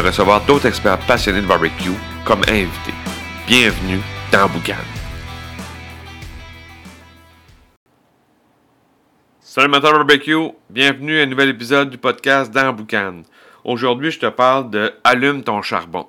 [0.00, 1.90] recevoir d'autres experts passionnés de barbecue
[2.24, 2.94] comme invités.
[3.46, 4.00] Bienvenue
[4.32, 4.74] dans Boucan.
[9.40, 13.22] Salut amateur barbecue, bienvenue à un nouvel épisode du podcast dans Boucan.
[13.62, 16.08] Aujourd'hui, je te parle de allume ton charbon.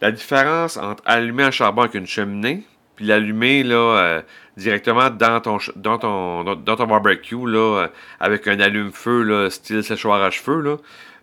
[0.00, 2.62] La différence entre allumer un charbon avec une cheminée,
[2.94, 4.22] puis l'allumer là, euh,
[4.56, 7.88] directement dans ton, dans ton, dans ton barbecue là, euh,
[8.20, 10.76] avec un allume-feu style séchoir à cheveux, là,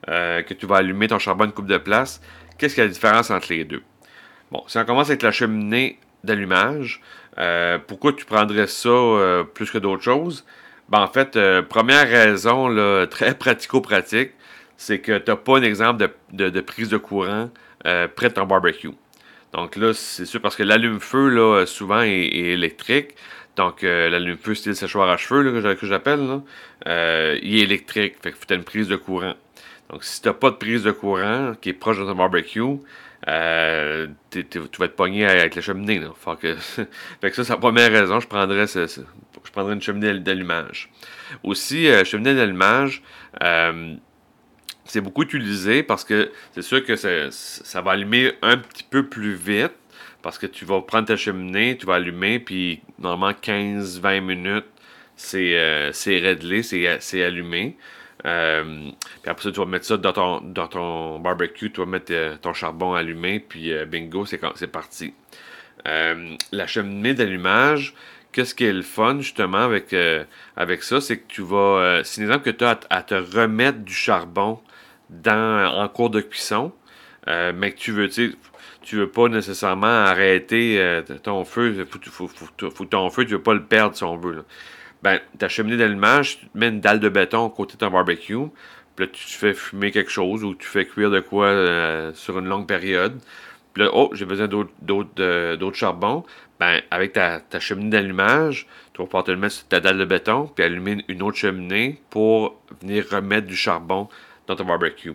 [0.10, 2.22] euh, que tu vas allumer ton charbon une coupe de place.
[2.58, 3.84] Qu'est-ce qu'il y a la différence entre les deux?
[4.52, 7.02] Bon, si on commence avec la cheminée d'allumage,
[7.88, 10.46] pourquoi tu prendrais ça plus que d'autres choses?
[10.90, 11.40] Ben, en fait,
[11.70, 14.32] première raison là, très pratico-pratique,
[14.76, 17.50] c'est que tu n'as pas un exemple de, de, prise de courant
[17.84, 18.92] près de ton barbecue.
[19.54, 23.16] Donc là, c'est sûr parce que l'allume-feu, là, souvent, est, électrique.
[23.58, 26.42] Donc, euh, l'allume-feu style séchoir à cheveux, que j'appelle,
[26.88, 28.16] euh, il est électrique.
[28.22, 29.34] Fait que tu as une prise de courant.
[29.92, 32.62] Donc, si tu n'as pas de prise de courant qui est proche de ton barbecue,
[33.28, 36.00] euh, tu vas être pogné avec la cheminée.
[36.00, 36.12] Là.
[36.16, 36.56] Fait, que,
[37.34, 38.20] ça, c'est la première raison.
[38.20, 38.66] Je prendrais,
[39.74, 40.90] une cheminée d'allumage.
[41.44, 43.04] Aussi, cheminée d'allumage,
[44.92, 49.36] c'est beaucoup utilisé parce que c'est sûr que ça, va allumer un petit peu plus
[49.36, 49.72] vite
[50.22, 54.66] parce que tu vas prendre ta cheminée, tu vas allumer, puis normalement 15-20 minutes,
[55.16, 57.78] c'est euh, réglé, c'est allumé.
[58.26, 58.92] Euh,
[59.22, 60.14] puis après ça, tu vas mettre ça dans
[60.68, 65.14] ton, barbecue, tu vas mettre euh, ton charbon allumé, puis bingo, c'est parti.
[65.86, 67.94] la cheminée d'allumage,
[68.32, 69.96] qu'est-ce qui est le fun justement avec,
[70.56, 72.02] avec ça, c'est que tu vas.
[72.04, 74.60] c'est un exemple que tu as à, te remettre du charbon
[75.12, 76.72] dans, en cours de cuisson,
[77.28, 81.86] euh, mais que tu veux, tu veux pas nécessairement arrêter euh, ton feu.
[82.00, 84.44] Faut, faut, ton feu, tu veux pas le perdre si on veut.
[85.04, 88.38] Ben, ta cheminée d'allumage, tu mets une dalle de béton à côté de ton barbecue,
[88.96, 92.38] puis là, tu fais fumer quelque chose ou tu fais cuire de quoi euh, sur
[92.38, 93.20] une longue période.
[93.74, 96.24] Puis là, oh, j'ai besoin d'autres charbons.
[96.60, 99.98] Ben, avec ta, ta cheminée d'allumage, tu vas pouvoir te le mettre sur ta dalle
[99.98, 104.08] de béton, puis allumer une autre cheminée pour venir remettre du charbon
[104.46, 105.14] dans ton barbecue.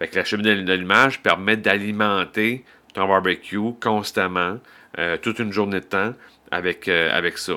[0.00, 2.64] Fait que la cheminée d'allumage permet d'alimenter
[2.94, 4.58] ton barbecue constamment,
[4.98, 6.14] euh, toute une journée de temps
[6.50, 7.54] avec, euh, avec ça.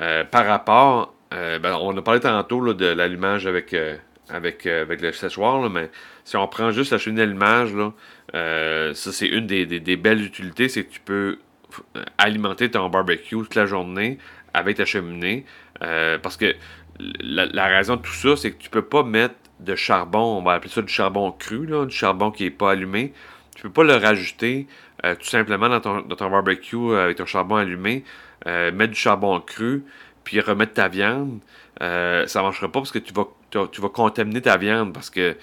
[0.00, 3.76] Euh, par rapport, ben, on a parlé tantôt de l'allumage avec,
[4.30, 5.90] avec, avec le séchoir, mais
[6.24, 7.72] si on prend juste la cheminée d'allumage,
[8.32, 11.38] ça c'est une des, belles utilités, c'est que tu peux
[12.16, 14.18] alimenter ton barbecue toute la journée
[14.54, 15.44] avec ta cheminée.
[15.80, 16.54] parce que
[16.98, 20.54] la, raison de tout ça, c'est que tu peux pas mettre de charbon, on va
[20.54, 23.12] appeler ça du charbon cru, du charbon qui n'est pas allumé.
[23.54, 24.66] Tu peux pas le rajouter
[25.04, 28.04] euh, tout simplement dans ton, barbecue euh, avec ton charbon allumé,
[28.46, 29.84] euh, mettre du charbon cru,
[30.24, 31.40] puis remettre ta viande.
[31.80, 35.36] ça ne marchera pas parce que tu vas, tu, vas contaminer ta viande parce que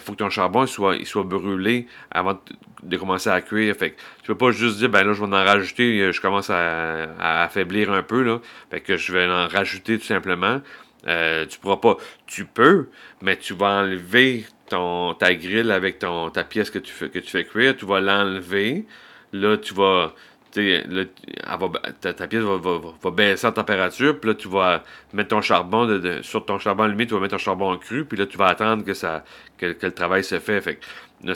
[0.00, 2.38] faut que ton charbon soit, il soit brûlé avant
[2.82, 3.74] de, commencer à cuire.
[3.74, 6.50] Fait que tu peux pas juste dire ben là je vais en rajouter, je commence
[6.50, 8.40] à, affaiblir un peu là.
[8.70, 10.60] Fait que je vais en rajouter tout simplement.
[11.06, 11.96] Euh, tu pourras pas.
[12.26, 12.88] Tu peux,
[13.22, 17.30] mais tu vas enlever ton, ta grille avec ton, ta pièce que tu que tu
[17.30, 17.76] fais cuire.
[17.76, 18.86] Tu vas l'enlever.
[19.32, 20.14] Là, tu vas.
[20.52, 24.82] Ta, pièce va, baisser en température, puis là, tu vas
[25.12, 28.18] mettre ton charbon de, sur ton charbon allumé, tu vas mettre ton charbon cru, puis
[28.18, 29.24] là, tu vas attendre que ça
[29.56, 30.60] que, le travail se fait.
[30.60, 30.80] fait
[31.24, 31.34] là,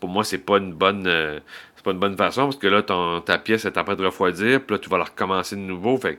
[0.00, 1.38] pour moi, c'est pas une bonne euh,
[1.76, 4.04] c'est pas une bonne façon, parce que là, ton, ta pièce est en train de
[4.04, 5.98] refroidir, puis là, tu vas la recommencer de nouveau.
[5.98, 6.18] Fait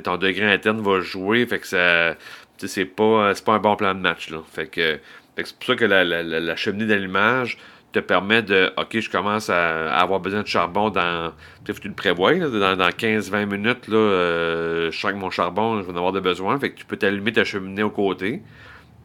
[0.00, 2.16] ton degré interne va jouer, fait que ça.
[2.58, 4.30] C'est pas, pas un bon plan de match.
[4.30, 4.38] Là.
[4.50, 4.98] Fait que,
[5.36, 7.58] c'est pour ça que la, cheminée d'allumage
[7.94, 11.32] te permet de OK, je commence à, avoir besoin de charbon dans.
[11.64, 15.86] Tu le prévois, dans, dans 15-20 minutes, là, euh, je sens que mon charbon, je
[15.86, 16.58] vais en avoir de besoin.
[16.58, 18.42] Fait que tu peux t'allumer ta cheminée au côté.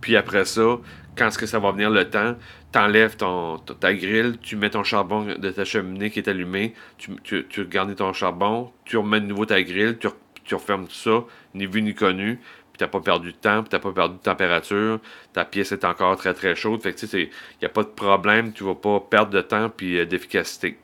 [0.02, 0.80] Puis après ça,
[1.16, 2.36] quand est-ce que ça va venir le temps,
[2.72, 7.12] t'enlèves ton, ta grille, tu mets ton charbon de ta cheminée qui est allumée, tu,
[7.24, 10.08] tu, gardes ton charbon, tu remets de nouveau ta grille, tu
[10.50, 12.40] tu refermes tout ça, ni vu ni connu,
[12.80, 15.00] t'as pas perdu de temps, puis t'as pas perdu de température,
[15.34, 17.84] ta pièce est encore très très chaude, fait que tu sais, il n'y a pas
[17.84, 20.78] de problème, tu vas pas perdre de temps puis euh, d'efficacité.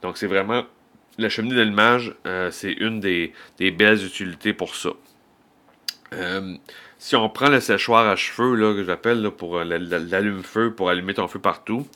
[0.00, 0.64] Donc c'est vraiment,
[1.18, 4.90] la cheminée d'allumage, euh, c'est une des, belles utilités pour ça.
[6.12, 6.54] Euh,
[6.98, 11.28] si on prend le séchoir à cheveux, là, que j'appelle pour l'allume-feu, pour allumer ton
[11.28, 11.86] feu partout,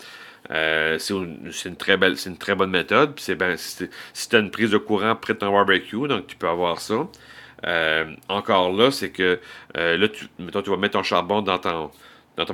[0.48, 3.14] c'est une, très belle, c'est une très bonne méthode.
[3.14, 3.88] Puis c'est ben, si
[4.28, 7.06] tu as une prise de courant près de ton barbecue, donc tu peux avoir ça.
[7.66, 9.40] Euh, encore là, c'est que
[9.74, 11.90] là, tu, tu vas mettre ton charbon dans ton,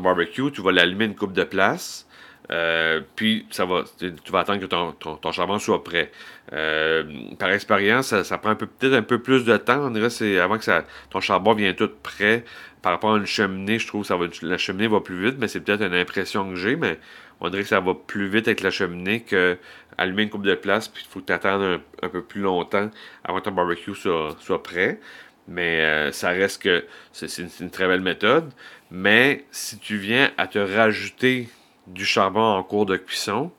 [0.00, 2.06] barbecue, tu vas l'allumer une coupe de place.
[2.50, 6.10] Euh, puis ça va, tu vas attendre que ton, ton, charbon soit prêt.
[6.52, 7.04] Euh,
[7.38, 9.86] par expérience, ça, prend peut-être un peu plus de temps.
[9.86, 12.44] On dirait c'est avant que ton charbon vienne tout prêt.
[12.82, 15.60] Par rapport à une cheminée, je trouve que la cheminée va plus vite, mais c'est
[15.60, 16.98] peut-être une impression que j'ai, mais
[17.40, 19.58] on dirait que ça va plus vite avec la cheminée que
[19.98, 22.90] allumer une coupe de place, puis il faut que tu attendes un, peu plus longtemps
[23.24, 25.00] avant que ton barbecue soit, prêt.
[25.48, 27.28] Mais euh, ça reste que c'est
[27.60, 28.52] une, très belle méthode.
[28.90, 31.48] Mais si tu viens à te rajouter
[31.86, 33.50] du charbon en cours de cuisson,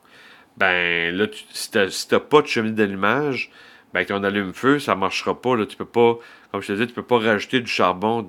[0.58, 3.52] ben là, si tu n'as pas de cheminée d'allumage,
[3.94, 5.56] ben ton allume-feu, ça ne marchera pas.
[5.56, 5.66] Là.
[5.66, 6.18] Tu peux pas,
[6.52, 8.26] comme je te disais, tu peux pas rajouter du charbon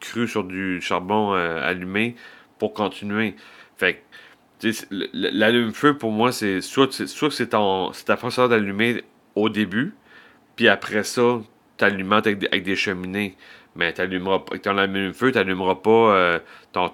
[0.00, 2.16] cru sur du charbon euh, allumé
[2.58, 3.36] pour continuer.
[3.76, 4.02] Fait
[5.12, 9.94] l'allume-feu, pour moi, c'est soit, soit que c'est ta façon d'allumer au début,
[10.56, 11.40] puis après ça,
[11.76, 13.36] tu alimentes avec, avec des cheminées
[13.78, 14.58] mais t'allumeras pas.
[14.58, 16.38] Ton allume-feu, tu n'allumeras pas euh,
[16.72, 16.90] ton,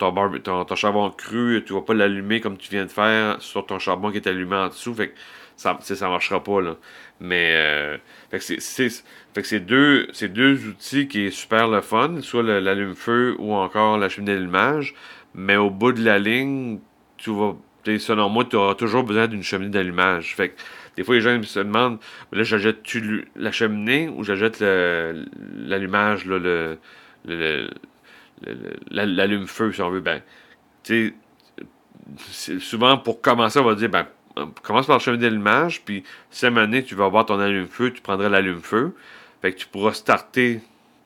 [0.76, 4.18] charbon cru, tu vas pas l'allumer comme tu viens de faire sur ton charbon qui
[4.18, 4.94] est allumé en dessous.
[4.94, 5.14] Fait que
[5.56, 6.60] ça ne marchera pas.
[6.60, 6.76] Là.
[7.20, 7.96] Mais euh,
[8.38, 14.34] c'est deux, deux outils qui est super le fun, soit l'allume-feu ou encore la cheminée
[14.34, 14.94] d'allumage.
[15.34, 16.80] Mais au bout de la ligne,
[17.24, 17.98] tu.
[17.98, 20.34] Selon moi, tu auras toujours besoin d'une cheminée d'allumage.
[20.34, 20.54] Fait que
[20.96, 21.98] des fois, les gens se demandent,
[22.32, 26.78] là, j'achète-tu la cheminée ou j'achète l'allumage, le,
[28.90, 30.00] l'allume-feu, si on veut?
[30.00, 30.22] Ben,
[32.28, 34.06] souvent, pour commencer, on va dire, ben,
[34.62, 36.50] commence par la cheminée d'allumage, puis si à
[36.82, 38.94] tu vas avoir ton allume-feu, tu prendrais l'allume-feu.
[39.42, 40.60] Fait que tu pourras starter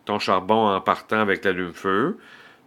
[0.05, 2.19] ton charbon en partant avec l'allume-feu.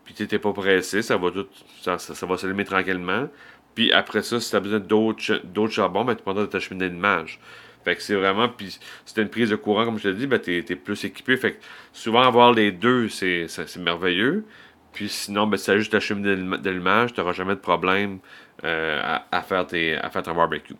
[0.06, 1.48] Puis n'étais pas pressé, ça va tout,
[1.82, 3.28] ça, ça va s'allumer tranquillement.
[3.76, 7.40] Puis après ça, si tu as besoin d'autres charbons, ben, tu prendras ta cheminée d'image.
[7.84, 10.40] Fait que c'est vraiment, puis si une prise de courant, comme je te dis, ben,
[10.40, 11.38] tu es, plus équipé.
[11.38, 11.58] Fait que
[11.94, 14.46] souvent, avoir les deux, c'est merveilleux.
[14.94, 18.20] Puis sinon, ben, as juste ta cheminée d'allumage, tu n'auras jamais de problème
[18.64, 20.76] euh, à, faire tes, à faire ton barbecue.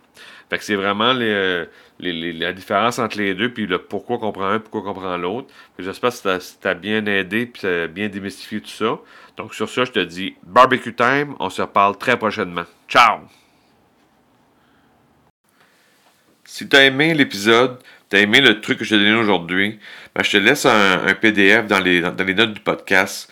[0.50, 1.68] Fait que c'est vraiment les,
[2.00, 5.48] la différence entre les deux, puis le pourquoi qu'on prend un, pourquoi qu'on prend l'autre.
[5.80, 9.00] J'espère que ça t'a bien aidé, puis bien démystifié tout ça.
[9.38, 11.36] Donc sur ça, je te dis barbecue time.
[11.40, 12.66] On se reparle très prochainement.
[12.88, 13.22] Ciao!
[16.44, 17.80] Si tu as aimé l'épisode,
[18.10, 19.80] tu as aimé le truc que je t'ai donné aujourd'hui,
[20.14, 23.32] ben, je te laisse un, PDF dans les, dans les notes du podcast.